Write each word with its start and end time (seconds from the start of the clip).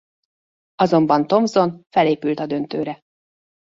Azonban 0.75 1.27
Thomson 1.27 1.85
felépült 1.89 2.39
a 2.39 2.45
döntőre. 2.45 2.99